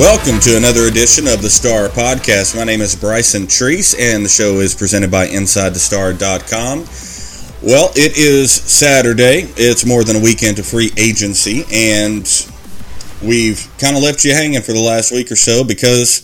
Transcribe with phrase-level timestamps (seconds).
[0.00, 2.56] Welcome to another edition of the Star Podcast.
[2.56, 6.78] My name is Bryson Treece, and the show is presented by InsideTheStar.com.
[7.62, 9.44] Well, it is Saturday.
[9.58, 12.24] It's more than a weekend of free agency, and
[13.22, 16.22] we've kind of left you hanging for the last week or so because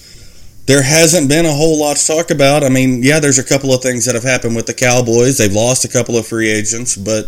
[0.64, 2.64] there hasn't been a whole lot to talk about.
[2.64, 5.36] I mean, yeah, there's a couple of things that have happened with the Cowboys.
[5.36, 7.26] They've lost a couple of free agents, but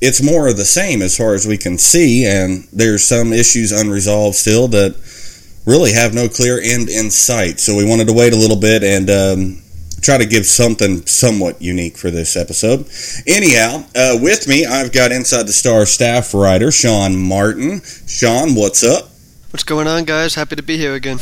[0.00, 3.72] it's more of the same as far as we can see, and there's some issues
[3.72, 4.94] unresolved still that
[5.66, 7.60] really have no clear end in sight.
[7.60, 9.62] So we wanted to wait a little bit and um,
[10.02, 12.86] try to give something somewhat unique for this episode.
[13.26, 17.80] Anyhow, uh, with me, I've got Inside the Star staff writer Sean Martin.
[18.06, 19.10] Sean, what's up?
[19.50, 20.34] What's going on, guys?
[20.34, 21.18] Happy to be here again.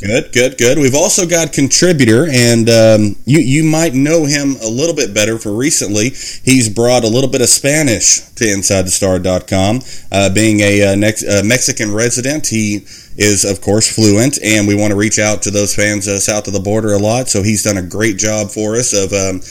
[0.00, 0.78] Good, good, good.
[0.78, 5.36] We've also got contributor, and um, you you might know him a little bit better
[5.36, 6.08] for recently.
[6.42, 9.80] He's brought a little bit of Spanish to InsideTheStar.com.
[10.10, 12.76] Uh, being a, uh, next, uh, Mexican resident, he
[13.18, 16.46] is of course fluent, and we want to reach out to those fans uh, south
[16.46, 17.28] of the border a lot.
[17.28, 19.12] So he's done a great job for us of.
[19.12, 19.42] Um,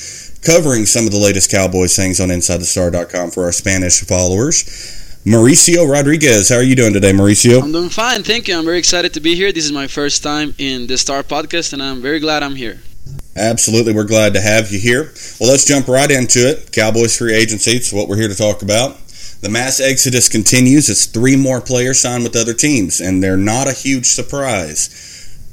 [0.41, 4.98] covering some of the latest Cowboys things on InsideTheStar.com for our Spanish followers.
[5.25, 7.61] Mauricio Rodriguez, how are you doing today, Mauricio?
[7.61, 8.57] I'm doing fine, thank you.
[8.57, 9.51] I'm very excited to be here.
[9.51, 12.79] This is my first time in the Star Podcast, and I'm very glad I'm here.
[13.35, 15.11] Absolutely, we're glad to have you here.
[15.37, 16.71] Well, let's jump right into it.
[16.71, 18.97] Cowboys free agency, it's what we're here to talk about.
[19.41, 20.89] The mass exodus continues.
[20.89, 25.08] It's three more players signed with other teams, and they're not a huge surprise.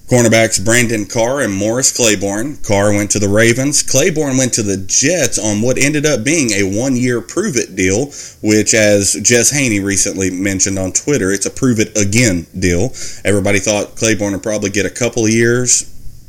[0.08, 2.58] Cornerbacks Brandon Carr and Morris Claiborne.
[2.58, 3.82] Carr went to the Ravens.
[3.82, 7.74] Claiborne went to the Jets on what ended up being a one year prove it
[7.74, 12.92] deal, which, as Jess Haney recently mentioned on Twitter, it's a prove it again deal.
[13.24, 15.82] Everybody thought Claiborne would probably get a couple of years,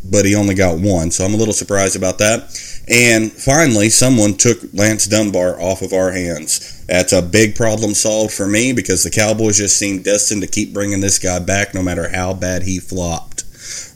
[0.10, 2.50] but he only got one, so I'm a little surprised about that.
[2.88, 6.84] And finally, someone took Lance Dunbar off of our hands.
[6.88, 10.74] That's a big problem solved for me because the Cowboys just seem destined to keep
[10.74, 13.44] bringing this guy back no matter how bad he flopped.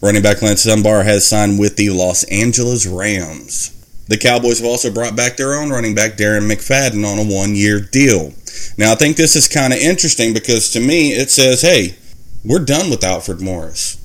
[0.02, 3.78] Running back Lance Dunbar has signed with the Los Angeles Rams.
[4.08, 7.56] The Cowboys have also brought back their own running back, Darren McFadden, on a one
[7.56, 8.34] year deal.
[8.78, 11.96] Now, I think this is kind of interesting because to me it says, hey,
[12.44, 13.98] we're done with Alfred Morris.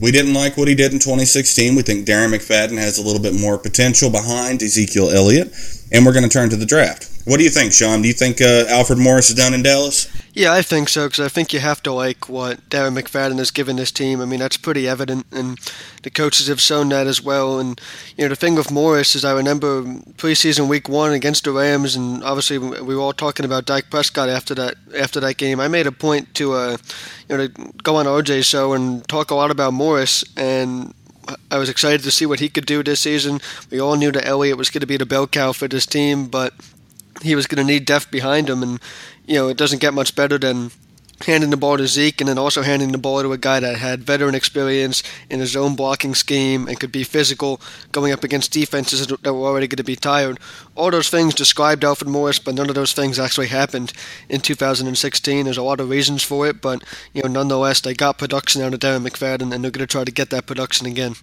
[0.00, 1.76] We didn't like what he did in 2016.
[1.76, 5.54] We think Darren McFadden has a little bit more potential behind Ezekiel Elliott,
[5.94, 7.08] and we're going to turn to the draft.
[7.24, 8.02] What do you think, Sean?
[8.02, 10.10] Do you think uh, Alfred Morris is down in Dallas?
[10.34, 13.52] Yeah, I think so because I think you have to like what Darren McFadden has
[13.52, 14.20] given this team.
[14.20, 15.56] I mean, that's pretty evident, and
[16.02, 17.60] the coaches have shown that as well.
[17.60, 17.80] And
[18.16, 21.94] you know, the thing with Morris is, I remember preseason week one against the Rams,
[21.94, 25.60] and obviously we were all talking about Dak Prescott after that after that game.
[25.60, 26.76] I made a point to uh,
[27.28, 30.92] you know, to go on RJ's show and talk a lot about Morris and.
[31.50, 33.40] I was excited to see what he could do this season.
[33.70, 36.26] We all knew that Elliott was going to be the bell cow for this team,
[36.26, 36.52] but
[37.22, 38.80] he was going to need depth behind him, and
[39.26, 40.70] you know it doesn't get much better than
[41.22, 43.78] handing the ball to Zeke and then also handing the ball to a guy that
[43.78, 47.60] had veteran experience in his own blocking scheme and could be physical
[47.92, 50.38] going up against defenses that were already going to be tired.
[50.74, 53.92] All those things described Alfred Morris, but none of those things actually happened
[54.28, 55.44] in 2016.
[55.44, 56.82] There's a lot of reasons for it, but
[57.12, 60.04] you know nonetheless they got production out of Darren McFadden and they're going to try
[60.04, 61.14] to get that production again.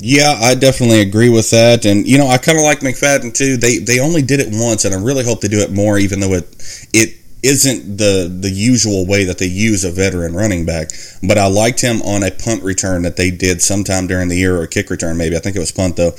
[0.00, 3.56] Yeah, I definitely agree with that, and you know, I kind of like McFadden too.
[3.56, 6.20] They they only did it once, and I really hope they do it more, even
[6.20, 6.44] though it
[6.92, 10.90] it isn't the the usual way that they use a veteran running back.
[11.22, 14.56] But I liked him on a punt return that they did sometime during the year,
[14.58, 15.36] or a kick return, maybe.
[15.36, 16.14] I think it was punt though.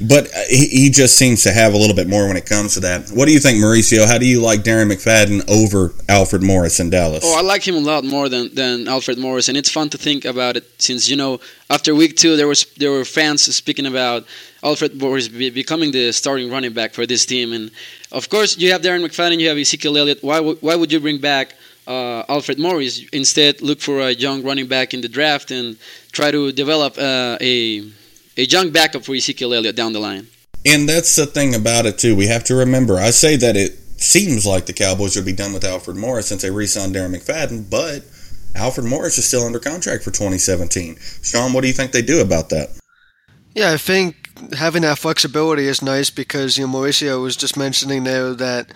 [0.00, 2.74] But uh, he, he just seems to have a little bit more when it comes
[2.74, 3.08] to that.
[3.10, 4.06] What do you think, Mauricio?
[4.06, 7.24] How do you like Darren McFadden over Alfred Morris in Dallas?
[7.26, 9.98] Oh, I like him a lot more than, than Alfred Morris, and it's fun to
[9.98, 13.86] think about it since you know after week two there was there were fans speaking
[13.86, 14.24] about
[14.62, 17.72] Alfred Morris becoming the starting running back for this team, and
[18.12, 20.22] of course you have Darren McFadden, you have Ezekiel Elliott.
[20.22, 21.54] Why why would you bring back
[21.86, 23.04] uh, Alfred Morris?
[23.12, 25.76] Instead, look for a young running back in the draft and
[26.12, 27.82] try to develop uh, a
[28.36, 30.26] a young backup for Ezekiel Elliott down the line.
[30.64, 32.16] And that's the thing about it too.
[32.16, 32.96] We have to remember.
[32.96, 36.42] I say that it seems like the Cowboys would be done with Alfred Morris since
[36.42, 38.04] they re-signed Darren McFadden, but
[38.54, 40.96] Alfred Morris is still under contract for 2017.
[41.22, 42.70] Sean, what do you think they do about that?
[43.54, 48.04] Yeah, I think having that flexibility is nice because you know Mauricio was just mentioning
[48.04, 48.72] there that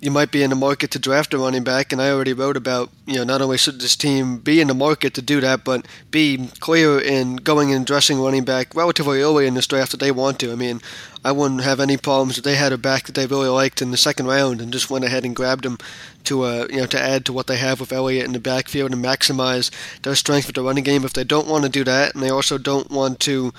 [0.00, 2.56] you might be in the market to draft a running back, and I already wrote
[2.56, 5.62] about you know not only should this team be in the market to do that,
[5.62, 10.00] but be clear in going and dressing running back relatively early in this draft if
[10.00, 10.52] they want to.
[10.52, 10.80] I mean,
[11.22, 13.90] I wouldn't have any problems if they had a back that they really liked in
[13.90, 15.76] the second round and just went ahead and grabbed him
[16.24, 18.92] to uh, you know to add to what they have with Elliott in the backfield
[18.92, 19.70] and maximize
[20.02, 21.04] their strength with the running game.
[21.04, 23.52] If they don't want to do that, and they also don't want to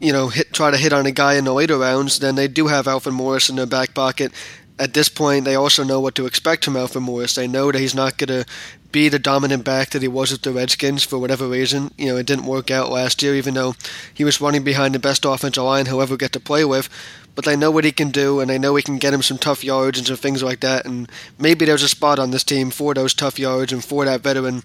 [0.00, 2.48] you know, hit try to hit on a guy in the later rounds, then they
[2.48, 4.32] do have Alfred Morris in their back pocket
[4.78, 7.34] at this point, they also know what to expect from Alfred Morris.
[7.34, 8.44] They know that he's not going to
[8.90, 11.92] be the dominant back that he was with the Redskins for whatever reason.
[11.96, 13.74] You know, it didn't work out last year, even though
[14.12, 16.88] he was running behind the best offensive line he'll ever get to play with.
[17.36, 19.38] But they know what he can do, and they know he can get him some
[19.38, 20.86] tough yards and some things like that.
[20.86, 24.22] And maybe there's a spot on this team for those tough yards and for that
[24.22, 24.62] veteran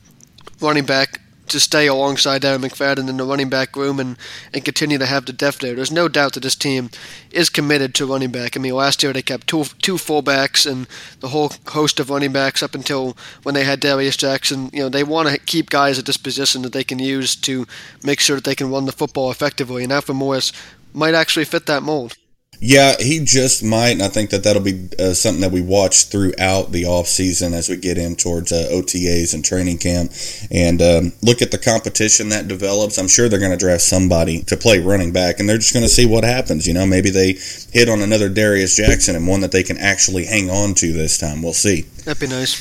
[0.59, 4.17] running back to stay alongside Darren McFadden in the running back room and,
[4.53, 5.75] and continue to have the depth there.
[5.75, 6.89] There's no doubt that this team
[7.31, 8.55] is committed to running back.
[8.55, 10.87] I mean, last year they kept two two fullbacks and
[11.19, 14.69] the whole host of running backs up until when they had Darius Jackson.
[14.73, 17.65] You know, they want to keep guys at this position that they can use to
[18.03, 19.83] make sure that they can run the football effectively.
[19.83, 20.51] And Alfred Morris
[20.93, 22.15] might actually fit that mold.
[22.61, 26.07] Yeah, he just might, and I think that that'll be uh, something that we watch
[26.07, 30.11] throughout the off season as we get in towards uh, OTAs and training camp,
[30.51, 32.97] and um, look at the competition that develops.
[32.97, 35.85] I'm sure they're going to draft somebody to play running back, and they're just going
[35.85, 36.67] to see what happens.
[36.67, 37.37] You know, maybe they
[37.71, 41.17] hit on another Darius Jackson and one that they can actually hang on to this
[41.17, 41.41] time.
[41.41, 41.83] We'll see.
[42.03, 42.59] That'd be nice.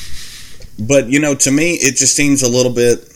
[0.78, 3.12] But you know, to me, it just seems a little bit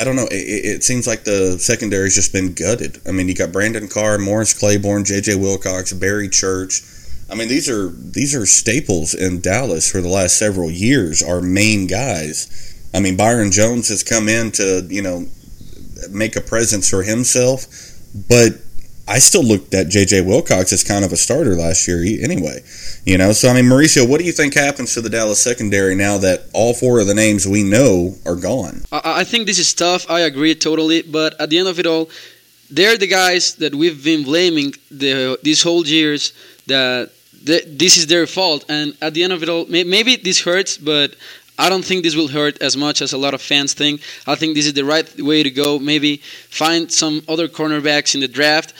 [0.00, 0.28] I don't know.
[0.30, 3.00] It, it, seems like the secondary's just been gutted.
[3.06, 5.34] I mean, you got Brandon Carr, Morris Claiborne, J.J.
[5.36, 6.82] Wilcox, Barry Church.
[7.30, 11.22] I mean, these are these are staples in Dallas for the last several years.
[11.22, 12.54] Our main guys.
[12.94, 15.26] I mean, Byron Jones has come in to you know
[16.10, 17.66] make a presence for himself,
[18.28, 18.52] but
[19.08, 20.20] I still looked at J.J.
[20.22, 22.60] Wilcox as kind of a starter last year anyway.
[23.04, 25.94] You know, so I mean, Mauricio, what do you think happens to the Dallas secondary
[25.94, 28.82] now that all four of the names we know are gone?
[28.92, 30.08] I think this is tough.
[30.10, 31.02] I agree totally.
[31.02, 32.10] But at the end of it all,
[32.70, 36.34] they're the guys that we've been blaming the, these whole years
[36.66, 37.10] that
[37.42, 38.66] this is their fault.
[38.68, 41.14] And at the end of it all, maybe this hurts, but
[41.58, 44.00] I don't think this will hurt as much as a lot of fans think.
[44.28, 45.78] I think this is the right way to go.
[45.78, 48.74] Maybe find some other cornerbacks in the draft.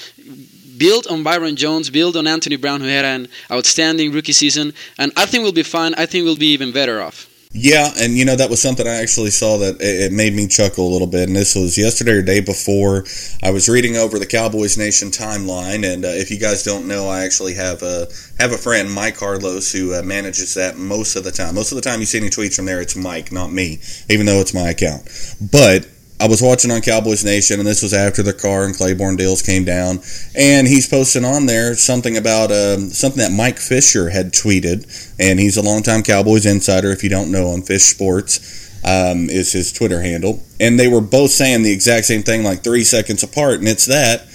[0.78, 5.12] Build on Byron Jones, build on Anthony Brown, who had an outstanding rookie season, and
[5.16, 5.94] I think we'll be fine.
[5.94, 7.28] I think we'll be even better off.
[7.50, 10.86] Yeah, and you know that was something I actually saw that it made me chuckle
[10.86, 11.28] a little bit.
[11.28, 13.06] And this was yesterday or day before.
[13.42, 17.08] I was reading over the Cowboys Nation timeline, and uh, if you guys don't know,
[17.08, 18.06] I actually have a
[18.38, 21.54] have a friend, Mike Carlos, who uh, manages that most of the time.
[21.54, 23.78] Most of the time, you see any tweets from there, it's Mike, not me,
[24.10, 25.08] even though it's my account.
[25.50, 25.88] But
[26.20, 29.40] I was watching on Cowboys Nation, and this was after the Carr and Claiborne deals
[29.40, 30.00] came down,
[30.34, 35.38] and he's posting on there something about um, something that Mike Fisher had tweeted, and
[35.38, 36.90] he's a longtime Cowboys insider.
[36.90, 41.00] If you don't know him, Fish Sports um, is his Twitter handle, and they were
[41.00, 44.26] both saying the exact same thing, like three seconds apart, and it's that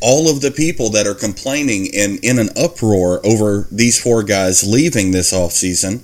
[0.00, 4.66] all of the people that are complaining and in an uproar over these four guys
[4.66, 6.02] leaving this offseason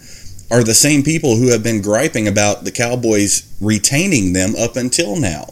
[0.50, 5.16] are the same people who have been griping about the Cowboys retaining them up until
[5.16, 5.46] now.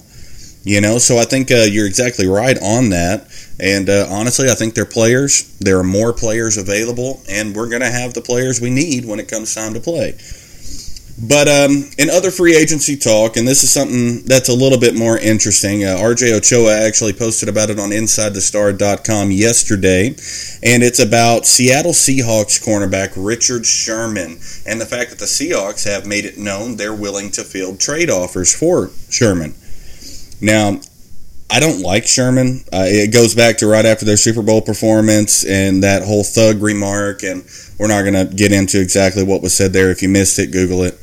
[0.64, 3.26] You know, so I think uh, you're exactly right on that.
[3.58, 5.56] And uh, honestly, I think they're players.
[5.58, 9.18] There are more players available, and we're going to have the players we need when
[9.18, 10.18] it comes time to play.
[11.22, 14.96] But um, in other free agency talk, and this is something that's a little bit
[14.96, 20.08] more interesting, uh, RJ Ochoa actually posted about it on InsideTheStar.com yesterday,
[20.64, 26.06] and it's about Seattle Seahawks cornerback Richard Sherman and the fact that the Seahawks have
[26.06, 29.54] made it known they're willing to field trade offers for Sherman.
[30.40, 30.80] Now,
[31.48, 32.64] I don't like Sherman.
[32.72, 36.62] Uh, it goes back to right after their Super Bowl performance and that whole thug
[36.62, 37.44] remark, and
[37.78, 39.90] we're not going to get into exactly what was said there.
[39.90, 40.98] If you missed it, Google it.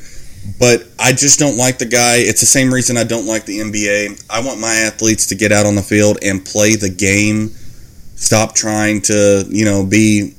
[0.57, 2.17] But I just don't like the guy.
[2.17, 4.23] It's the same reason I don't like the NBA.
[4.29, 7.49] I want my athletes to get out on the field and play the game.
[8.15, 10.33] Stop trying to, you know, be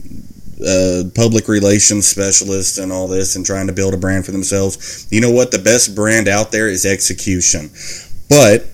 [1.15, 5.07] public relations specialists and all this and trying to build a brand for themselves.
[5.11, 5.51] You know what?
[5.51, 7.71] The best brand out there is execution.
[8.29, 8.67] But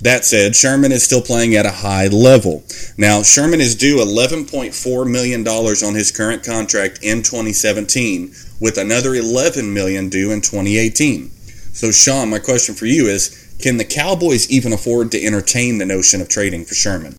[0.00, 2.64] that said, Sherman is still playing at a high level.
[2.96, 9.72] Now, Sherman is due $11.4 million on his current contract in 2017, with another 11
[9.72, 11.30] million due in 2018.
[11.72, 15.86] So, Sean, my question for you is can the Cowboys even afford to entertain the
[15.86, 17.16] notion of trading for Sherman?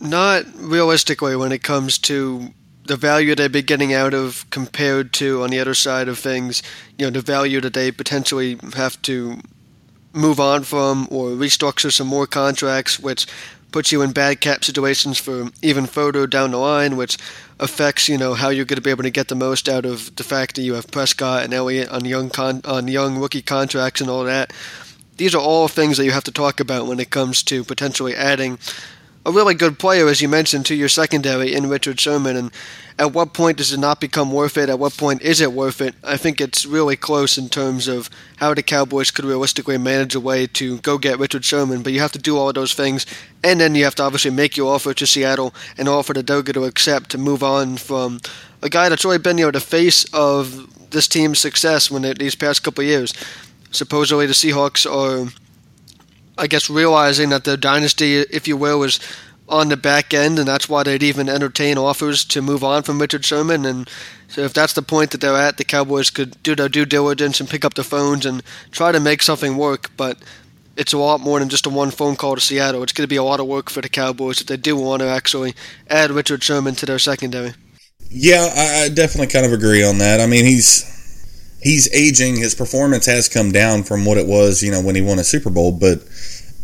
[0.00, 2.52] Not realistically when it comes to
[2.84, 6.62] the value they'd be getting out of compared to on the other side of things,
[6.98, 9.38] you know, the value that they potentially have to
[10.12, 13.26] move on from or restructure some more contracts, which
[13.72, 17.18] puts you in bad cap situations for even further down the line, which
[17.58, 20.14] affects you know how you're going to be able to get the most out of
[20.16, 24.00] the fact that you have Prescott and Elliott on young con- on young rookie contracts
[24.00, 24.52] and all that.
[25.16, 28.14] These are all things that you have to talk about when it comes to potentially
[28.14, 28.58] adding
[29.26, 32.36] a really good player, as you mentioned, to your secondary in Richard Sherman.
[32.36, 32.50] And
[32.98, 34.70] at what point does it not become worth it?
[34.70, 35.94] At what point is it worth it?
[36.02, 40.20] I think it's really close in terms of how the Cowboys could realistically manage a
[40.20, 41.82] way to go get Richard Sherman.
[41.82, 43.04] But you have to do all of those things,
[43.44, 46.54] and then you have to obviously make your offer to Seattle and offer to Doga
[46.54, 48.20] to accept to move on from
[48.62, 52.34] a guy that's really been you know the face of this team's success when these
[52.34, 53.12] past couple years.
[53.70, 55.30] Supposedly the Seahawks are
[56.40, 58.98] I guess realizing that the dynasty, if you will, is
[59.46, 62.98] on the back end, and that's why they'd even entertain offers to move on from
[62.98, 63.66] Richard Sherman.
[63.66, 63.90] And
[64.26, 67.40] so, if that's the point that they're at, the Cowboys could do their due diligence
[67.40, 69.90] and pick up the phones and try to make something work.
[69.98, 70.18] But
[70.78, 72.82] it's a lot more than just a one phone call to Seattle.
[72.82, 75.02] It's going to be a lot of work for the Cowboys if they do want
[75.02, 75.54] to actually
[75.88, 77.52] add Richard Sherman to their secondary.
[78.08, 80.20] Yeah, I definitely kind of agree on that.
[80.20, 80.99] I mean, he's
[81.62, 82.36] he's aging.
[82.36, 85.24] His performance has come down from what it was, you know, when he won a
[85.24, 85.72] Super Bowl.
[85.72, 86.00] But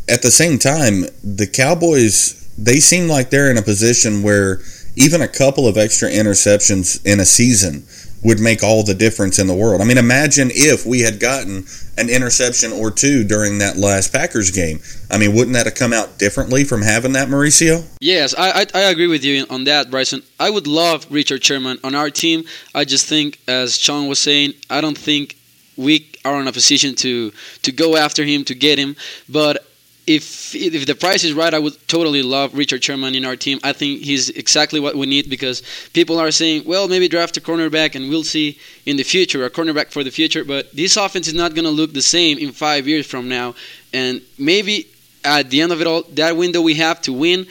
[0.09, 4.61] at the same time, the Cowboys they seem like they're in a position where
[4.97, 7.85] even a couple of extra interceptions in a season
[8.27, 9.81] would make all the difference in the world.
[9.81, 11.65] I mean, imagine if we had gotten
[11.97, 14.81] an interception or two during that last Packers game.
[15.09, 17.87] I mean, wouldn't that have come out differently from having that, Mauricio?
[18.01, 20.23] Yes, I, I, I agree with you on that, Bryson.
[20.41, 22.45] I would love Richard Sherman on our team.
[22.75, 25.37] I just think, as Sean was saying, I don't think
[25.77, 28.97] we are in a position to to go after him to get him.
[29.29, 29.65] But
[30.07, 33.59] if if the price is right, I would totally love Richard Sherman in our team.
[33.65, 37.41] I think he's exactly what we need because people are saying, well, maybe draft a
[37.41, 40.45] cornerback and we'll see in the future a cornerback for the future.
[40.45, 43.55] But this offense is not going to look the same in five years from now,
[43.93, 44.87] and maybe
[45.25, 47.47] at the end of it all, that window we have to win,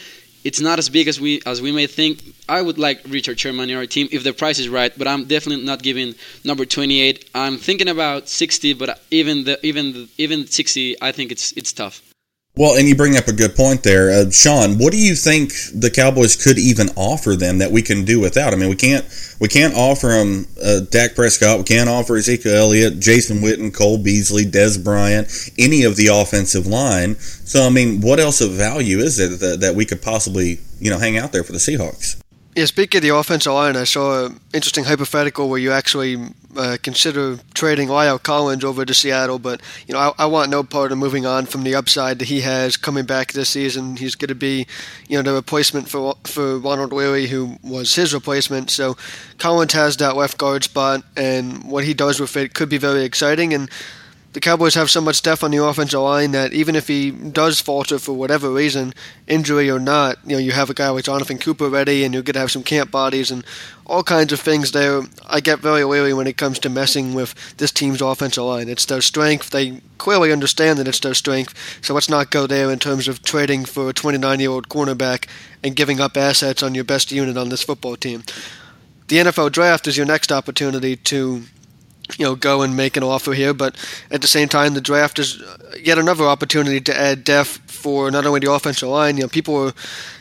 [0.45, 2.23] it's not as big as we as we may think.
[2.47, 5.25] I would like Richard Sherman in our team if the price is right, but I'm
[5.25, 7.31] definitely not giving number 28.
[7.33, 11.73] I'm thinking about 60, but even the even the, even 60, I think it's it's
[11.73, 12.01] tough.
[12.57, 14.77] Well, and you bring up a good point there, uh, Sean.
[14.77, 18.53] What do you think the Cowboys could even offer them that we can do without?
[18.53, 19.05] I mean, we can't
[19.41, 23.97] we can't offer them uh, Dak Prescott, we can't offer Ezekiel Elliott, Jason Witten, Cole
[23.97, 25.27] Beasley, Dez Bryant,
[25.59, 27.15] any of the offensive line.
[27.15, 30.89] So, I mean, what else of value is it that, that we could possibly you
[30.89, 32.15] know hang out there for the Seahawks?
[32.55, 36.77] Yeah, speaking of the offensive line, I saw an interesting hypothetical where you actually uh,
[36.81, 40.93] consider trading La'el Collins over to Seattle, but you know I, I, want no part
[40.93, 43.97] of moving on from the upside that he has coming back this season.
[43.97, 44.67] He's going to be,
[45.09, 48.71] you know, the replacement for for Ronald Leary, who was his replacement.
[48.71, 48.95] So
[49.37, 53.03] Collins has that left guard spot, and what he does with it could be very
[53.03, 53.53] exciting.
[53.53, 53.69] And
[54.35, 57.61] the Cowboys have so much depth on the offensive line that even if he does
[57.61, 58.93] falter for whatever reason,
[59.27, 62.21] injury or not, you know, you have a guy like Jonathan Cooper ready, and you're
[62.21, 63.45] going to have some camp bodies and
[63.85, 65.03] all kinds of things there.
[65.25, 68.67] I get very wary when it comes to messing with this team's offensive line.
[68.67, 69.51] It's their strength.
[69.51, 73.23] They clearly understand that it's their strength, so let's not go there in terms of
[73.23, 75.29] trading for a 29-year-old cornerback
[75.63, 78.21] and giving up assets on your best unit on this football team.
[79.07, 81.43] The NFL draft is your next opportunity to
[82.17, 83.53] you know, go and make an offer here.
[83.53, 83.75] But
[84.11, 85.41] at the same time, the draft is
[85.81, 89.17] yet another opportunity to add depth for not only the offensive line.
[89.17, 89.73] You know, people are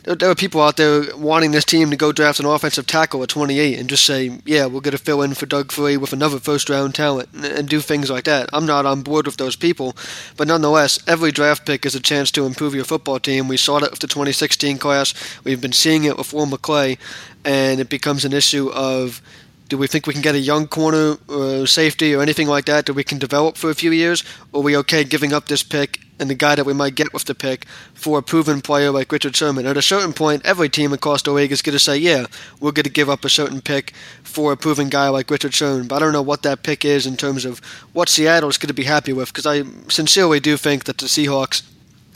[0.04, 3.30] there are people out there wanting this team to go draft an offensive tackle at
[3.30, 6.38] 28 and just say, yeah, we're going to fill in for Doug Free with another
[6.38, 8.50] first round talent and, and do things like that.
[8.52, 9.96] I'm not on board with those people,
[10.36, 13.48] but nonetheless, every draft pick is a chance to improve your football team.
[13.48, 15.14] We saw that with the 2016 class.
[15.42, 16.98] We've been seeing it with Will McClay,
[17.44, 19.22] and it becomes an issue of
[19.68, 22.86] do we think we can get a young corner uh, safety or anything like that
[22.86, 24.22] that we can develop for a few years?
[24.52, 27.12] Or are we okay giving up this pick and the guy that we might get
[27.12, 29.66] with the pick for a proven player like Richard Sherman?
[29.66, 32.26] At a certain point, every team across the league is going to say, yeah,
[32.60, 33.92] we're going to give up a certain pick
[34.22, 35.88] for a proven guy like Richard Sherman.
[35.88, 37.60] But I don't know what that pick is in terms of
[37.94, 41.06] what Seattle is going to be happy with because I sincerely do think that the
[41.06, 41.62] Seahawks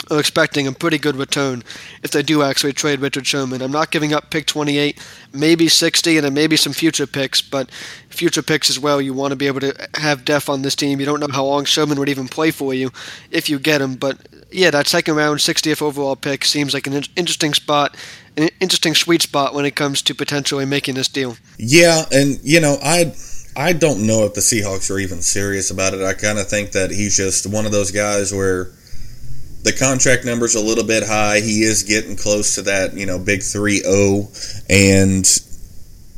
[0.09, 1.63] are expecting a pretty good return
[2.03, 3.61] if they do actually trade Richard Sherman.
[3.61, 4.99] I'm not giving up pick 28,
[5.33, 7.71] maybe 60, and then maybe some future picks, but
[8.09, 9.01] future picks as well.
[9.01, 10.99] You want to be able to have depth on this team.
[10.99, 12.91] You don't know how long Sherman would even play for you
[13.31, 14.17] if you get him, but
[14.51, 17.95] yeah, that second round 60th overall pick seems like an interesting spot,
[18.37, 21.37] an interesting sweet spot when it comes to potentially making this deal.
[21.57, 23.13] Yeah, and you know, I
[23.55, 26.01] I don't know if the Seahawks are even serious about it.
[26.01, 28.71] I kind of think that he's just one of those guys where
[29.63, 31.41] the contract number's a little bit high.
[31.41, 34.29] He is getting close to that, you know, big 3 0.
[34.69, 35.25] And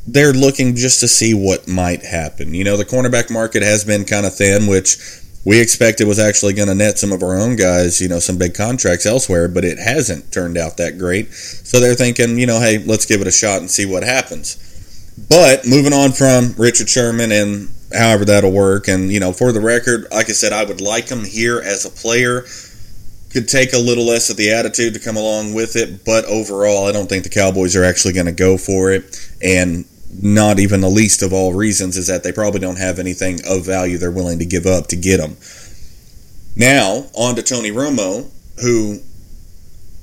[0.07, 2.53] they're looking just to see what might happen.
[2.53, 4.97] You know, the cornerback market has been kind of thin, which
[5.43, 8.37] we expected was actually going to net some of our own guys, you know, some
[8.37, 11.33] big contracts elsewhere, but it hasn't turned out that great.
[11.33, 14.57] So they're thinking, you know, hey, let's give it a shot and see what happens.
[15.29, 19.61] But moving on from Richard Sherman and however that'll work, and you know, for the
[19.61, 22.45] record, like I said, I would like him here as a player.
[23.33, 26.85] Could take a little less of the attitude to come along with it, but overall,
[26.85, 29.31] I don't think the Cowboys are actually going to go for it.
[29.41, 29.85] And
[30.21, 33.65] not even the least of all reasons is that they probably don't have anything of
[33.65, 35.37] value they're willing to give up to get him.
[36.57, 38.29] Now, on to Tony Romo,
[38.61, 38.99] who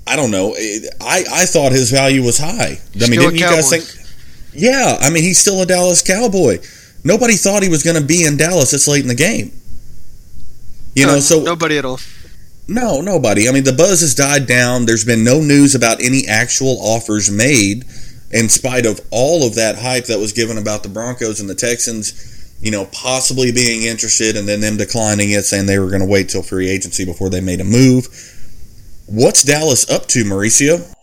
[0.09, 0.55] I don't know.
[0.59, 2.81] Eh, I, I thought his value was high.
[2.95, 3.85] I mean, didn't you guys think?
[4.55, 6.61] Yeah, I mean, he's still a Dallas Cowboy.
[7.05, 9.53] Nobody thought he was going to be in Dallas this late in the game.
[10.95, 12.01] You know, so nobody at all.
[12.69, 13.49] No, nobody.
[13.49, 14.85] I mean, the buzz has died down.
[14.85, 17.85] There's been no news about any actual offers made
[18.31, 21.55] in spite of all of that hype that was given about the Broncos and the
[21.55, 26.03] Texans, you know, possibly being interested and then them declining it, saying they were going
[26.03, 28.07] to wait till free agency before they made a move.
[29.07, 30.95] What's Dallas up to, Mauricio?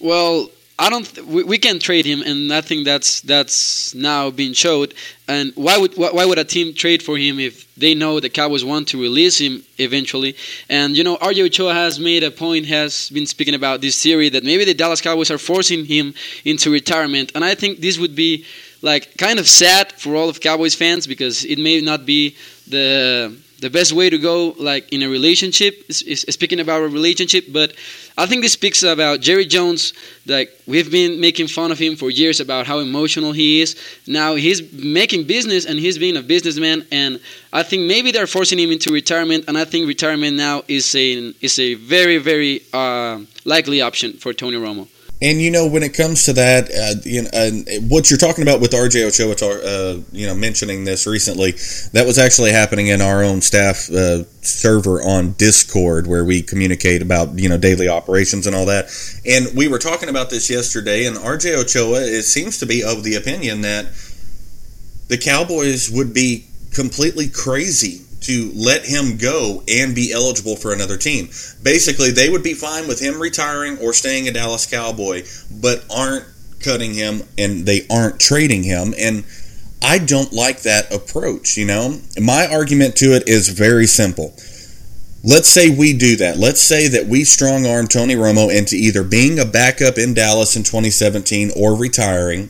[0.00, 0.48] Well,
[0.80, 1.04] I don't.
[1.04, 4.94] Th- we, we can trade him, and I think that's that's now being showed.
[5.28, 8.64] And why would why would a team trade for him if they know the Cowboys
[8.64, 10.36] want to release him eventually?
[10.70, 14.30] And you know, RJ Ochoa has made a point, has been speaking about this theory
[14.30, 16.14] that maybe the Dallas Cowboys are forcing him
[16.46, 17.32] into retirement.
[17.34, 18.46] And I think this would be
[18.80, 23.36] like kind of sad for all of Cowboys fans because it may not be the
[23.60, 27.44] the best way to go like in a relationship is, is, speaking about a relationship
[27.52, 27.74] but
[28.16, 29.92] i think this speaks about jerry jones
[30.26, 33.76] like we've been making fun of him for years about how emotional he is.
[34.06, 37.20] Now he's making business and he's being a businessman and
[37.52, 41.32] i think maybe they're forcing him into retirement and i think retirement now is a
[41.40, 44.86] is a very very uh, likely option for tony romo
[45.22, 47.50] and you know, when it comes to that, uh, you know, uh,
[47.88, 51.52] what you're talking about with RJ Ochoa, uh, you know, mentioning this recently,
[51.92, 57.02] that was actually happening in our own staff uh, server on Discord, where we communicate
[57.02, 58.90] about you know daily operations and all that.
[59.26, 63.04] And we were talking about this yesterday, and RJ Ochoa it seems to be of
[63.04, 63.86] the opinion that
[65.08, 70.96] the Cowboys would be completely crazy to let him go and be eligible for another
[70.96, 71.26] team.
[71.62, 76.26] Basically, they would be fine with him retiring or staying a Dallas Cowboy, but aren't
[76.62, 78.94] cutting him and they aren't trading him.
[78.98, 79.24] And
[79.82, 82.00] I don't like that approach, you know?
[82.20, 84.34] My argument to it is very simple.
[85.22, 86.38] Let's say we do that.
[86.38, 90.56] Let's say that we strong arm Tony Romo into either being a backup in Dallas
[90.56, 92.48] in 2017 or retiring,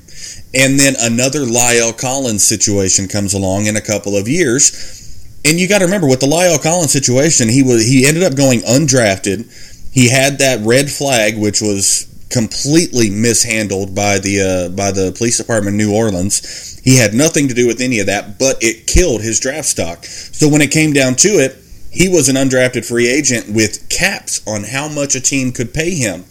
[0.54, 4.99] and then another La'el Collins situation comes along in a couple of years
[5.44, 8.36] and you got to remember with the La'el Collins situation, he was he ended up
[8.36, 9.50] going undrafted.
[9.92, 15.38] He had that red flag, which was completely mishandled by the uh, by the police
[15.38, 16.80] department in New Orleans.
[16.82, 20.04] He had nothing to do with any of that, but it killed his draft stock.
[20.04, 21.56] So when it came down to it,
[21.90, 25.94] he was an undrafted free agent with caps on how much a team could pay
[25.94, 26.24] him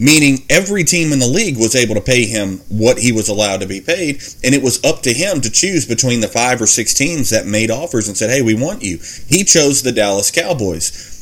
[0.00, 3.60] meaning every team in the league was able to pay him what he was allowed
[3.60, 6.66] to be paid, and it was up to him to choose between the five or
[6.66, 10.30] six teams that made offers and said, "Hey, we want you." He chose the Dallas
[10.30, 11.18] Cowboys.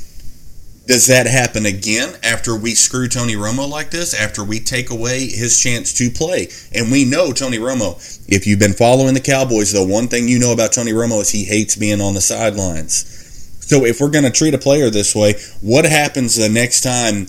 [0.87, 4.15] Does that happen again after we screw Tony Romo like this?
[4.15, 7.99] After we take away his chance to play, and we know Tony Romo.
[8.27, 11.31] If you've been following the Cowboys, the one thing you know about Tony Romo is
[11.31, 13.05] he hates being on the sidelines.
[13.61, 17.27] So if we're going to treat a player this way, what happens the next time?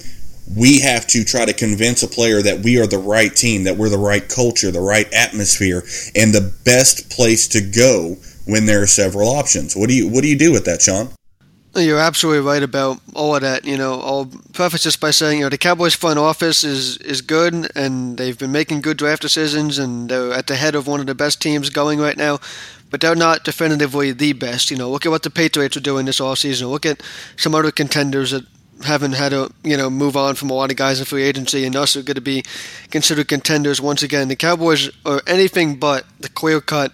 [0.56, 3.78] We have to try to convince a player that we are the right team, that
[3.78, 5.84] we're the right culture, the right atmosphere,
[6.16, 9.76] and the best place to go when there are several options.
[9.76, 11.10] What do you what do you do with that, Sean?
[11.76, 13.64] You're absolutely right about all of that.
[13.64, 17.22] You know, I'll preface this by saying, you know, the Cowboys front office is is
[17.22, 21.00] good, and they've been making good draft decisions, and they're at the head of one
[21.00, 22.40] of the best teams going right now.
[22.90, 24.72] But they're not definitively the best.
[24.72, 26.72] You know, look at what the Patriots are doing this offseason.
[26.72, 27.04] Look at
[27.38, 28.46] some other contenders that
[28.84, 31.66] haven't had to you know move on from a lot of guys in free agency,
[31.66, 32.44] and us are going to be
[32.92, 34.28] considered contenders once again.
[34.28, 36.94] The Cowboys are anything but the clear cut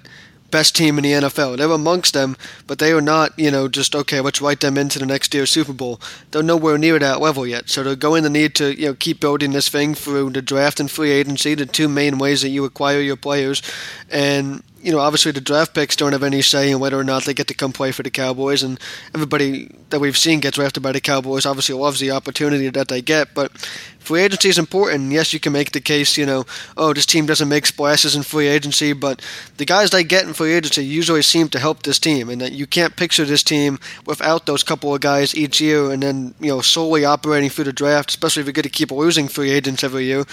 [0.55, 1.57] best team in the NFL.
[1.57, 4.21] They're amongst them, but they are not, you know, just okay.
[4.21, 5.99] Let's write them into the next year's Super Bowl.
[6.31, 7.69] They're nowhere near that level yet.
[7.69, 10.79] So they're going to need to, you know, keep building this thing through the draft
[10.79, 13.61] and free agency, the two main ways that you acquire your players,
[14.09, 17.25] and you know, obviously the draft picks don't have any say in whether or not
[17.25, 18.79] they get to come play for the Cowboys, and
[19.15, 23.01] everybody that we've seen get drafted by the Cowboys obviously loves the opportunity that they
[23.01, 23.33] get.
[23.33, 23.51] But
[23.97, 25.11] free agency is important.
[25.11, 26.45] Yes, you can make the case, you know,
[26.77, 29.25] oh, this team doesn't make splashes in free agency, but
[29.57, 32.51] the guys they get in free agency usually seem to help this team, and that
[32.51, 36.49] you can't picture this team without those couple of guys each year, and then you
[36.49, 39.83] know solely operating through the draft, especially if you're going to keep losing free agents
[39.83, 40.25] every year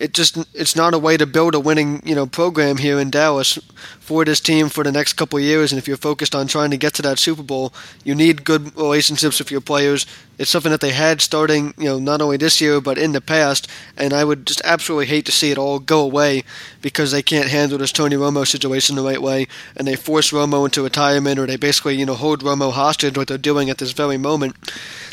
[0.00, 3.10] it just it's not a way to build a winning you know program here in
[3.10, 3.58] Dallas
[4.00, 5.72] for this team for the next couple years.
[5.72, 7.72] And if you're focused on trying to get to that Super Bowl,
[8.04, 10.06] you need good relationships with your players.
[10.38, 13.20] It's something that they had starting you know not only this year but in the
[13.20, 13.68] past.
[13.96, 16.44] And I would just absolutely hate to see it all go away
[16.88, 19.46] because they can't handle this Tony Romo situation the right way,
[19.76, 23.28] and they force Romo into retirement, or they basically you know hold Romo hostage, what
[23.28, 24.56] they're doing at this very moment.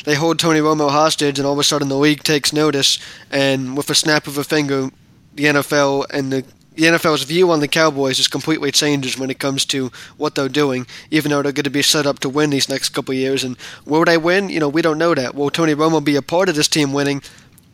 [0.06, 2.98] They hold Tony Romo hostage, and all of a sudden the league takes notice,
[3.30, 4.90] and with a snap of a finger,
[5.34, 9.40] the NFL and the the NFL's view on the Cowboys just completely changes when it
[9.40, 12.50] comes to what they're doing, even though they're going to be set up to win
[12.50, 13.46] these next couple years.
[13.46, 14.50] And will they win?
[14.50, 15.36] You know, we don't know that.
[15.36, 17.22] Will Tony Romo be a part of this team winning?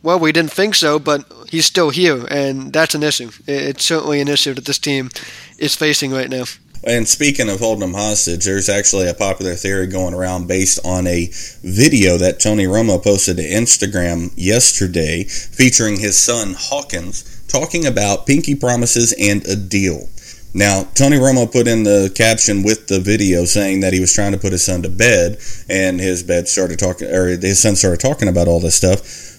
[0.04, 3.32] Well, we didn't think so, but he's still here, and that's an issue.
[3.46, 5.12] It's certainly an issue that this team
[5.60, 6.46] is facing right now.
[6.84, 11.06] And speaking of holding them hostage, there's actually a popular theory going around based on
[11.06, 11.30] a
[11.62, 18.56] video that Tony Romo posted to Instagram yesterday featuring his son Hawkins talking about pinky
[18.56, 20.10] promises and a deal.
[20.54, 24.32] Now, Tony Romo put in the caption with the video saying that he was trying
[24.32, 25.38] to put his son to bed,
[25.70, 29.31] and his bed started talking, or his son started talking about all this stuff.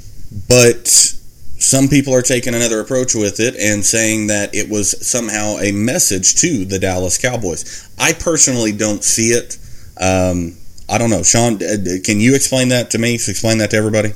[0.48, 5.56] But some people are taking another approach with it and saying that it was somehow
[5.58, 7.88] a message to the Dallas Cowboys.
[7.98, 9.58] I personally don't see it.
[10.00, 10.56] Um,
[10.88, 11.58] I don't know, Sean.
[11.58, 13.14] Can you explain that to me?
[13.14, 14.12] Explain that to everybody.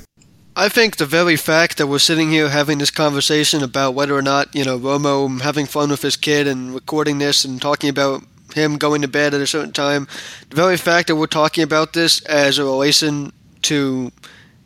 [0.59, 4.23] I think the very fact that we're sitting here having this conversation about whether or
[4.23, 8.23] not, you know, Romo having fun with his kid and recording this and talking about
[8.55, 10.09] him going to bed at a certain time,
[10.49, 14.11] the very fact that we're talking about this as a relation to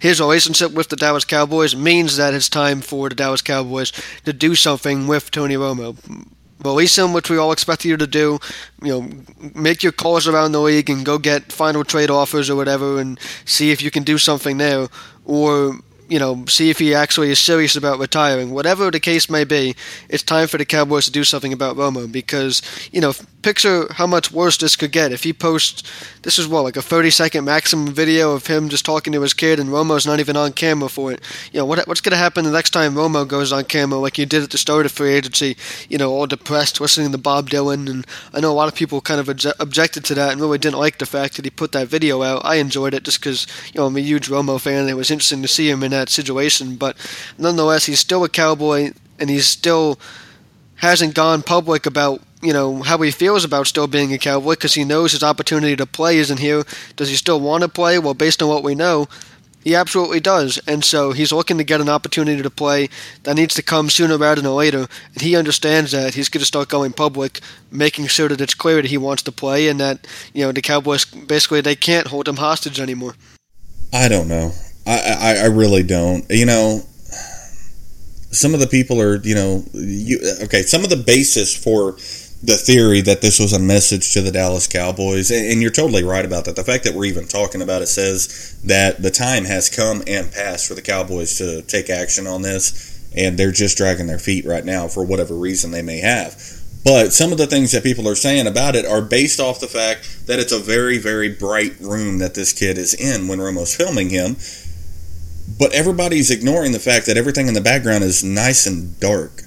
[0.01, 3.93] his relationship with the Dallas Cowboys means that it's time for the Dallas Cowboys
[4.25, 5.97] to do something with Tony Romo.
[6.65, 8.39] Release him, which we all expect you to do.
[8.83, 9.11] You know,
[9.55, 13.19] make your calls around the league and go get final trade offers or whatever, and
[13.45, 14.89] see if you can do something there
[15.25, 15.79] or
[16.11, 18.51] you know, see if he actually is serious about retiring.
[18.51, 19.77] Whatever the case may be,
[20.09, 24.07] it's time for the Cowboys to do something about Romo because, you know, picture how
[24.07, 25.83] much worse this could get if he posts
[26.23, 29.33] this is what like a 30 second maximum video of him just talking to his
[29.33, 31.21] kid and Romo's not even on camera for it.
[31.53, 34.17] You know, what what's going to happen the next time Romo goes on camera like
[34.17, 35.57] he did at the start of free agency,
[35.89, 39.01] you know, all depressed listening to Bob Dylan and I know a lot of people
[39.01, 41.73] kind of obje- objected to that and really didn't like the fact that he put
[41.73, 42.43] that video out.
[42.45, 45.11] I enjoyed it just cuz, you know, I'm a huge Romo fan and it was
[45.11, 46.97] interesting to see him in situation, but
[47.39, 49.99] nonetheless, he's still a Cowboy and he's still
[50.77, 54.75] hasn't gone public about you know how he feels about still being a Cowboy because
[54.75, 56.65] he knows his opportunity to play isn't here.
[56.97, 57.99] Does he still want to play?
[57.99, 59.09] Well, based on what we know,
[59.63, 62.89] he absolutely does, and so he's looking to get an opportunity to play
[63.25, 64.87] that needs to come sooner rather than later.
[65.13, 68.81] And he understands that he's going to start going public, making sure that it's clear
[68.81, 72.27] that he wants to play, and that you know the Cowboys basically they can't hold
[72.27, 73.17] him hostage anymore.
[73.93, 74.53] I don't know.
[74.99, 76.25] I I, really don't.
[76.31, 76.83] You know,
[78.31, 81.93] some of the people are, you know, you, okay, some of the basis for
[82.43, 86.03] the theory that this was a message to the Dallas Cowboys, and, and, you're totally
[86.03, 86.57] right about that.
[86.57, 90.33] The fact that we're even talking about it says that the time has come and
[90.33, 94.47] passed for the Cowboys to take action on this, and they're just dragging their feet
[94.47, 96.41] right now for whatever reason they may have.
[96.83, 99.67] But some of the things that people are saying about it are based off the
[99.67, 103.77] fact that it's a very, very bright room that this kid is in when Romo's
[103.77, 104.37] filming him
[105.61, 109.43] but everybody's ignoring the fact that everything in the background is nice and dark.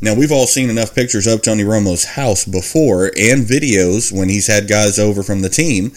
[0.00, 4.46] Now, we've all seen enough pictures of Tony Romo's house before and videos when he's
[4.46, 5.92] had guys over from the team.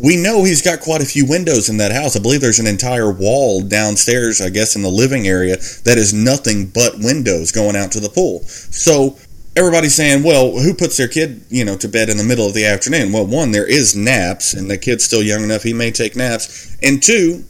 [0.00, 2.16] We know he's got quite a few windows in that house.
[2.16, 6.14] I believe there's an entire wall downstairs, I guess, in the living area that is
[6.14, 8.44] nothing but windows going out to the pool.
[8.44, 9.18] So
[9.56, 12.54] everybody's saying, well, who puts their kid, you know, to bed in the middle of
[12.54, 13.12] the afternoon?
[13.12, 16.76] Well, one, there is naps, and the kid's still young enough he may take naps.
[16.80, 17.44] And two,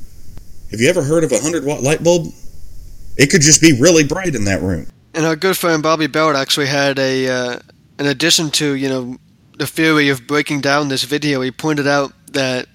[0.73, 2.33] have you ever heard of a 100 watt light bulb?
[3.17, 4.89] It could just be really bright in that room.
[5.15, 7.59] And our good friend Bobby Belt actually had a, uh,
[7.99, 9.19] in addition to, you know,
[9.59, 12.67] the theory of breaking down this video, he pointed out that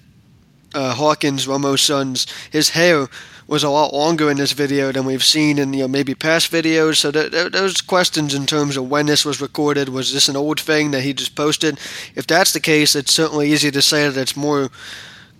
[0.74, 3.08] uh, Hawkins, Romo's son's, his hair
[3.48, 6.52] was a lot longer in this video than we've seen in you know maybe past
[6.52, 6.96] videos.
[6.96, 10.36] So th- th- those questions in terms of when this was recorded, was this an
[10.36, 11.80] old thing that he just posted?
[12.14, 14.70] If that's the case, it's certainly easy to say that it's more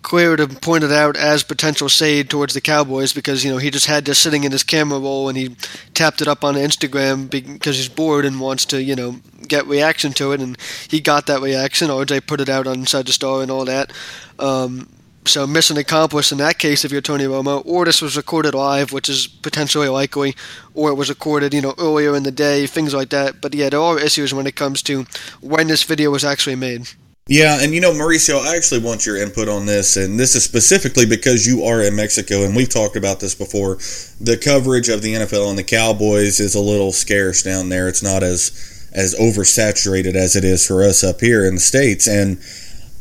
[0.01, 3.69] clear to point it out as potential shade towards the Cowboys because you know he
[3.69, 5.55] just had this sitting in his camera roll and he
[5.93, 10.13] tapped it up on Instagram because he's bored and wants to you know get reaction
[10.13, 10.57] to it and
[10.89, 11.89] he got that reaction.
[11.89, 13.91] RJ put it out on Inside the Star and all that.
[14.37, 14.87] Um,
[15.25, 18.91] so mission accomplished in that case if you're Tony Romo, or this was recorded live,
[18.91, 20.35] which is potentially likely,
[20.73, 23.41] or it was recorded, you know, earlier in the day, things like that.
[23.41, 25.05] But yeah, there are issues when it comes to
[25.41, 26.89] when this video was actually made.
[27.29, 30.43] Yeah, and you know, Mauricio, I actually want your input on this, and this is
[30.43, 33.75] specifically because you are in Mexico, and we've talked about this before.
[34.19, 37.87] The coverage of the NFL and the Cowboys is a little scarce down there.
[37.87, 42.07] It's not as as oversaturated as it is for us up here in the states,
[42.07, 42.41] and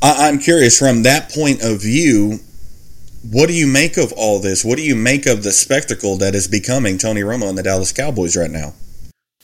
[0.03, 2.41] I, I'm curious from that point of view.
[3.33, 4.63] What do you make of all this?
[4.63, 7.93] What do you make of the spectacle that is becoming Tony Romo and the Dallas
[7.93, 8.75] Cowboys right now?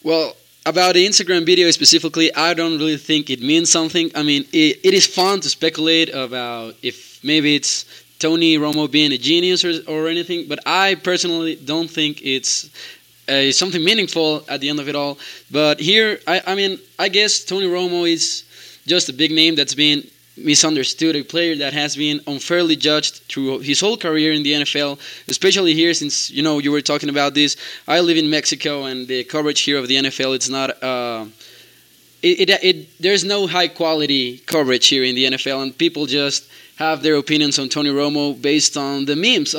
[0.02, 0.36] Well,
[0.66, 4.10] about the Instagram video specifically, I don't really think it means something.
[4.14, 7.84] I mean, it, it is fun to speculate about if maybe it's
[8.18, 12.70] Tony Romo being a genius or, or anything, but I personally don't think it's
[13.28, 15.18] uh, something meaningful at the end of it all.
[15.50, 18.44] But here, I, I mean, I guess Tony Romo is
[18.86, 23.60] just a big name that's been misunderstood, a player that has been unfairly judged through
[23.60, 27.34] his whole career in the NFL, especially here since you know you were talking about
[27.34, 27.56] this.
[27.86, 30.82] I live in Mexico, and the coverage here of the NFL it's not.
[30.82, 31.26] Uh,
[32.22, 36.48] it, it, it, there's no high quality coverage here in the NFL, and people just
[36.76, 39.54] have their opinions on Tony Romo based on the memes,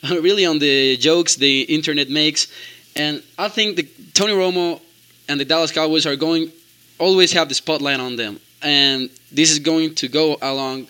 [0.10, 2.48] really on the jokes the internet makes.
[2.96, 3.82] And I think the
[4.14, 4.80] Tony Romo
[5.28, 6.50] and the Dallas Cowboys are going
[6.98, 10.86] always have the spotlight on them and this is going to go along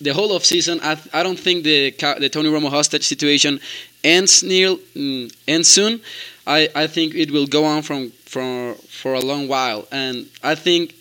[0.00, 0.80] the whole of season.
[0.82, 3.60] I, I don't think the the Tony Romo hostage situation
[4.02, 6.00] ends near mm, ends soon.
[6.46, 10.54] I, I think it will go on from for for a long while, and I
[10.54, 10.94] think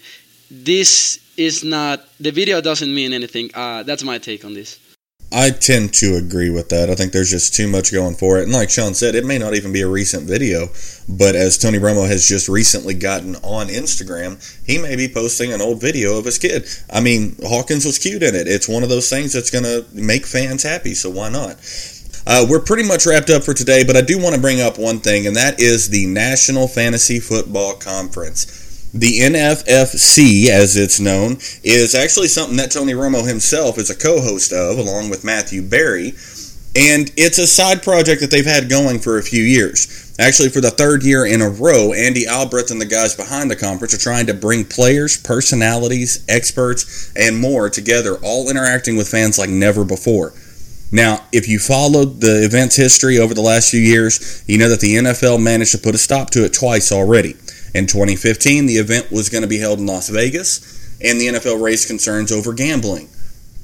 [0.51, 3.49] this is not the video doesn't mean anything.
[3.53, 4.79] Uh, that's my take on this.
[5.31, 6.89] I tend to agree with that.
[6.89, 8.43] I think there's just too much going for it.
[8.43, 10.69] And like Sean said, it may not even be a recent video,
[11.07, 15.61] but as Tony Romo has just recently gotten on Instagram, he may be posting an
[15.61, 16.65] old video of his kid.
[16.91, 18.47] I mean, Hawkins was cute in it.
[18.47, 21.57] It's one of those things that's going to make fans happy, so why not?
[22.25, 24.79] Uh, we're pretty much wrapped up for today, but I do want to bring up
[24.79, 28.68] one thing, and that is the National Fantasy Football Conference.
[28.93, 34.19] The NFFC, as it's known, is actually something that Tony Romo himself is a co
[34.19, 36.13] host of, along with Matthew Berry.
[36.75, 40.15] And it's a side project that they've had going for a few years.
[40.19, 43.55] Actually, for the third year in a row, Andy Albrecht and the guys behind the
[43.55, 49.37] conference are trying to bring players, personalities, experts, and more together, all interacting with fans
[49.37, 50.33] like never before.
[50.91, 54.79] Now, if you followed the event's history over the last few years, you know that
[54.81, 57.35] the NFL managed to put a stop to it twice already.
[57.73, 61.61] In 2015, the event was going to be held in Las Vegas, and the NFL
[61.61, 63.09] raised concerns over gambling.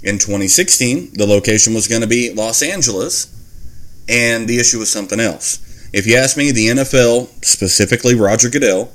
[0.04, 3.28] In 2016, the location was going to be Los Angeles,
[4.08, 5.60] and the issue was something else.
[5.92, 8.92] If you ask me, the NFL, specifically Roger Goodell,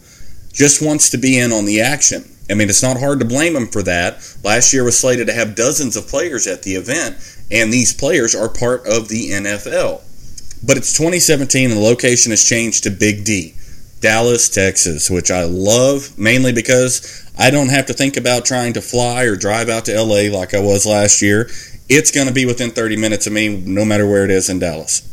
[0.53, 2.25] just wants to be in on the action.
[2.51, 4.23] I mean, it's not hard to blame him for that.
[4.42, 7.16] Last year was slated to have dozens of players at the event,
[7.51, 10.03] and these players are part of the NFL.
[10.64, 13.55] But it's 2017 and the location has changed to Big D.
[14.00, 18.80] Dallas, Texas, which I love mainly because I don't have to think about trying to
[18.80, 21.48] fly or drive out to LA like I was last year.
[21.88, 24.58] It's going to be within 30 minutes of me, no matter where it is in
[24.58, 25.06] Dallas.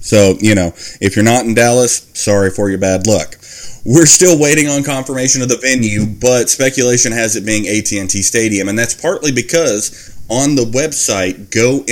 [0.00, 3.36] So, you know, if you're not in Dallas, sorry for your bad luck.
[3.84, 8.68] We're still waiting on confirmation of the venue, but speculation has it being AT&T Stadium,
[8.68, 11.86] and that's partly because on the website gonffc.com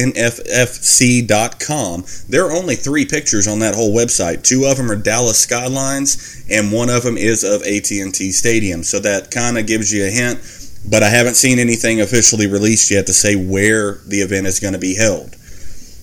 [2.28, 4.42] there are only three pictures on that whole website.
[4.42, 8.82] Two of them are dallas skylines and one of them is of at&t stadium.
[8.82, 10.40] So that kind of gives you a hint
[10.86, 14.74] but i haven't seen anything officially released yet to say where the event is going
[14.74, 15.30] to be held.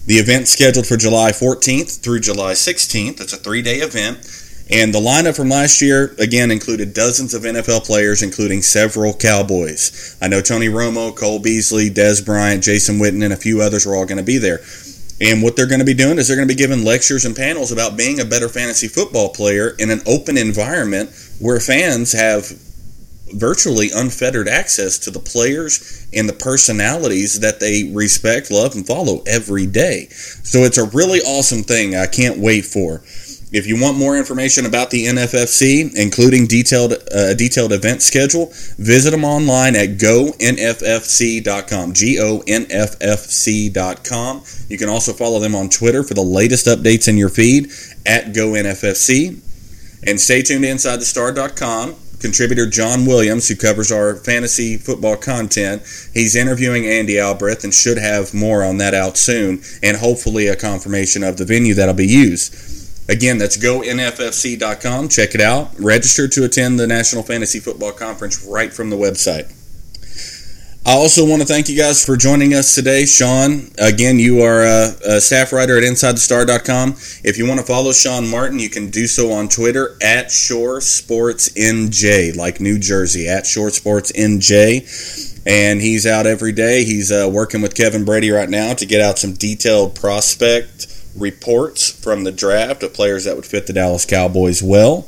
[0.08, 4.26] The event scheduled for july 14th through july 16th it's a three-day event
[4.72, 10.18] and the lineup from last year, again, included dozens of NFL players, including several Cowboys.
[10.22, 13.96] I know Tony Romo, Cole Beasley, Dez Bryant, Jason Witten, and a few others are
[13.96, 14.62] all going to be there.
[15.20, 17.36] And what they're going to be doing is they're going to be giving lectures and
[17.36, 22.50] panels about being a better fantasy football player in an open environment where fans have
[23.34, 29.22] virtually unfettered access to the players and the personalities that they respect, love, and follow
[29.28, 30.08] every day.
[30.10, 31.96] So it's a really awesome thing.
[31.96, 33.04] I can't wait for.
[33.52, 38.46] If you want more information about the NFFC, including detailed uh, detailed event schedule,
[38.78, 41.94] visit them online at gonffc.com.
[41.94, 44.44] G O N F F C.com.
[44.70, 47.66] You can also follow them on Twitter for the latest updates in your feed
[48.06, 49.40] at gonffc.
[50.08, 51.96] And stay tuned to InsideTheStar.com.
[52.22, 55.82] Contributor John Williams, who covers our fantasy football content,
[56.14, 60.56] he's interviewing Andy Albrecht and should have more on that out soon, and hopefully a
[60.56, 62.81] confirmation of the venue that'll be used.
[63.12, 65.10] Again, that's gonffc.com.
[65.10, 65.78] Check it out.
[65.78, 69.52] Register to attend the National Fantasy Football Conference right from the website.
[70.86, 73.06] I also want to thank you guys for joining us today.
[73.06, 76.92] Sean, again, you are a, a staff writer at InsideTheStar.com.
[77.26, 80.80] If you want to follow Sean Martin, you can do so on Twitter at Shore
[80.80, 85.42] Sports NJ, like New Jersey, at Shore Sports NJ.
[85.46, 86.86] and he's out every day.
[86.86, 91.90] He's uh, working with Kevin Brady right now to get out some detailed prospect reports
[91.90, 95.08] from the draft of players that would fit the Dallas Cowboys well.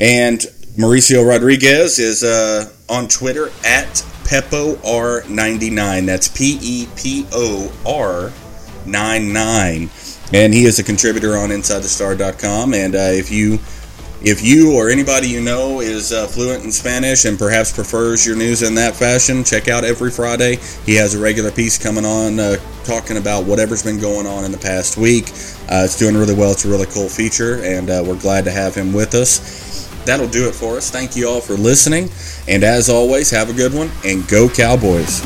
[0.00, 0.40] And
[0.76, 3.86] Mauricio Rodriguez is uh, on Twitter at
[4.24, 6.06] PepoR99.
[6.06, 8.32] That's P E P O R
[8.86, 9.90] 99.
[10.32, 12.74] And he is a contributor on InsideTheStar.com.
[12.74, 13.58] And uh, if you
[14.22, 18.36] if you or anybody you know is uh, fluent in Spanish and perhaps prefers your
[18.36, 20.56] news in that fashion, check out every Friday.
[20.84, 24.52] He has a regular piece coming on uh, talking about whatever's been going on in
[24.52, 25.28] the past week.
[25.70, 26.52] Uh, it's doing really well.
[26.52, 29.86] It's a really cool feature, and uh, we're glad to have him with us.
[30.06, 30.90] That'll do it for us.
[30.90, 32.08] Thank you all for listening.
[32.48, 35.20] And as always, have a good one and go Cowboys.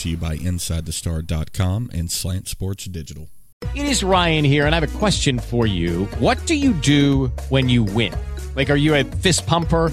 [0.00, 3.28] To you by InsideTheStar.com and Slant Sports Digital.
[3.74, 6.06] It is Ryan here, and I have a question for you.
[6.18, 8.14] What do you do when you win?
[8.56, 9.92] Like, are you a fist pumper?